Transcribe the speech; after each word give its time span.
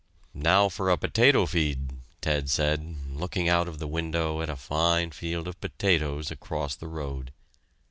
"Now 0.33 0.67
for 0.67 0.89
a 0.89 0.97
potato 0.97 1.45
feed," 1.45 1.91
Ted 2.21 2.49
said, 2.49 2.95
looking 3.11 3.47
out 3.47 3.67
of 3.67 3.77
the 3.77 3.85
window 3.85 4.41
at 4.41 4.49
a 4.49 4.55
fine 4.55 5.11
field 5.11 5.47
of 5.47 5.61
potatoes 5.61 6.31
across 6.31 6.73
the 6.75 6.87
road. 6.87 7.31